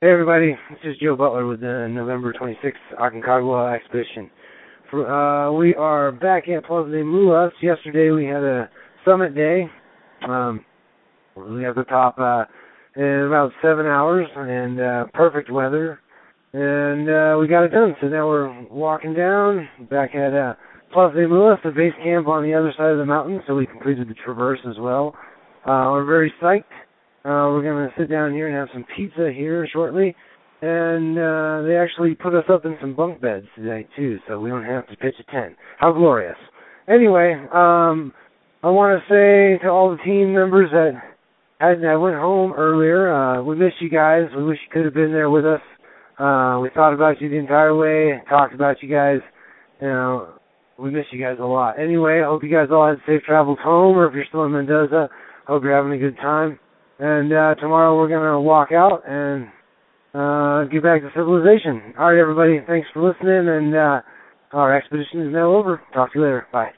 Hey 0.00 0.12
everybody, 0.12 0.56
this 0.70 0.92
is 0.92 0.96
Joe 1.02 1.16
Butler 1.16 1.44
with 1.44 1.58
the 1.58 1.88
November 1.90 2.32
26th 2.32 2.74
Aconcagua 3.00 3.74
expedition. 3.74 4.30
For, 4.88 5.10
uh, 5.10 5.50
we 5.50 5.74
are 5.74 6.12
back 6.12 6.48
at 6.48 6.64
Plaza 6.64 6.88
de 6.88 7.02
Mulas. 7.02 7.50
Yesterday 7.60 8.12
we 8.12 8.24
had 8.24 8.44
a 8.44 8.70
summit 9.04 9.34
day. 9.34 9.68
Um, 10.22 10.64
we 11.34 11.64
have 11.64 11.74
the 11.74 11.82
top 11.82 12.16
uh, 12.16 12.44
in 12.94 13.24
about 13.26 13.50
seven 13.60 13.86
hours 13.86 14.28
and 14.36 14.80
uh, 14.80 15.06
perfect 15.14 15.50
weather, 15.50 15.98
and 16.52 17.10
uh, 17.10 17.36
we 17.40 17.48
got 17.48 17.64
it 17.64 17.70
done. 17.70 17.96
So 18.00 18.06
now 18.06 18.28
we're 18.28 18.68
walking 18.70 19.14
down 19.14 19.68
back 19.90 20.14
at 20.14 20.32
uh, 20.32 20.54
Plaza 20.92 21.16
de 21.16 21.26
Mulas, 21.26 21.60
the 21.64 21.72
base 21.72 21.92
camp 22.04 22.28
on 22.28 22.44
the 22.44 22.54
other 22.54 22.72
side 22.78 22.92
of 22.92 22.98
the 22.98 23.04
mountain. 23.04 23.42
So 23.48 23.56
we 23.56 23.66
completed 23.66 24.08
the 24.08 24.14
traverse 24.14 24.60
as 24.64 24.76
well. 24.78 25.16
Uh, 25.66 25.90
we're 25.90 26.04
very 26.04 26.32
psyched. 26.40 26.62
Uh, 27.24 27.50
we're 27.50 27.62
going 27.62 27.88
to 27.88 27.94
sit 27.98 28.10
down 28.10 28.32
here 28.32 28.48
and 28.48 28.56
have 28.56 28.68
some 28.72 28.84
pizza 28.96 29.30
here 29.34 29.68
shortly. 29.72 30.14
And 30.60 31.18
uh, 31.18 31.62
they 31.62 31.76
actually 31.76 32.14
put 32.14 32.34
us 32.34 32.44
up 32.50 32.64
in 32.64 32.76
some 32.80 32.96
bunk 32.96 33.20
beds 33.20 33.46
today, 33.54 33.86
too, 33.96 34.18
so 34.26 34.40
we 34.40 34.50
don't 34.50 34.64
have 34.64 34.88
to 34.88 34.96
pitch 34.96 35.14
a 35.20 35.30
tent. 35.30 35.54
How 35.78 35.92
glorious. 35.92 36.36
Anyway, 36.88 37.34
um, 37.52 38.12
I 38.62 38.70
want 38.70 39.00
to 39.00 39.04
say 39.08 39.62
to 39.62 39.70
all 39.70 39.90
the 39.90 40.02
team 40.02 40.32
members 40.32 40.70
that 40.72 41.00
had, 41.60 41.84
I 41.84 41.96
went 41.96 42.16
home 42.16 42.52
earlier, 42.56 43.12
uh, 43.12 43.42
we 43.42 43.54
miss 43.54 43.72
you 43.80 43.88
guys. 43.88 44.22
We 44.36 44.42
wish 44.42 44.58
you 44.64 44.72
could 44.72 44.84
have 44.84 44.94
been 44.94 45.12
there 45.12 45.30
with 45.30 45.44
us. 45.44 45.60
Uh, 46.18 46.58
we 46.60 46.70
thought 46.74 46.92
about 46.92 47.20
you 47.20 47.28
the 47.28 47.36
entire 47.36 47.76
way, 47.76 48.20
talked 48.28 48.54
about 48.54 48.82
you 48.82 48.88
guys. 48.88 49.18
You 49.80 49.86
know, 49.86 50.28
we 50.76 50.90
miss 50.90 51.04
you 51.12 51.22
guys 51.22 51.36
a 51.40 51.44
lot. 51.44 51.78
Anyway, 51.78 52.20
I 52.20 52.24
hope 52.24 52.42
you 52.42 52.50
guys 52.50 52.68
all 52.72 52.88
had 52.88 52.98
safe 53.06 53.22
travels 53.22 53.58
home, 53.62 53.96
or 53.96 54.08
if 54.08 54.14
you're 54.14 54.24
still 54.28 54.44
in 54.44 54.52
Mendoza, 54.52 55.08
hope 55.46 55.62
you're 55.62 55.76
having 55.76 55.92
a 55.92 55.98
good 55.98 56.16
time. 56.16 56.58
And 56.98 57.32
uh, 57.32 57.54
tomorrow 57.56 57.96
we're 57.96 58.08
going 58.08 58.32
to 58.32 58.40
walk 58.40 58.72
out 58.72 59.02
and 59.06 59.46
uh, 60.14 60.70
get 60.70 60.82
back 60.82 61.02
to 61.02 61.10
civilization. 61.14 61.94
All 61.98 62.12
right, 62.12 62.20
everybody. 62.20 62.58
Thanks 62.66 62.88
for 62.92 63.06
listening. 63.06 63.48
And 63.48 63.74
uh, 63.74 64.00
our 64.52 64.76
expedition 64.76 65.26
is 65.26 65.32
now 65.32 65.54
over. 65.54 65.80
Talk 65.94 66.12
to 66.12 66.18
you 66.18 66.24
later. 66.24 66.46
Bye. 66.52 66.70